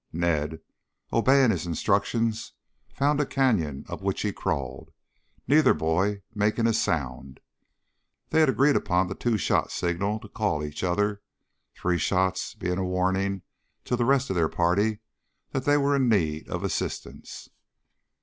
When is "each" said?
10.63-10.83